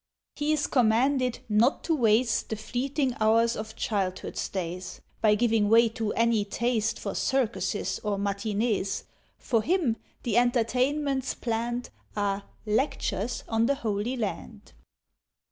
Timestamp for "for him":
9.37-9.97